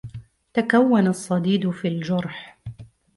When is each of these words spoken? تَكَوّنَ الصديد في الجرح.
تَكَوّنَ 0.53 1.07
الصديد 1.07 1.69
في 1.69 1.87
الجرح. 1.87 2.57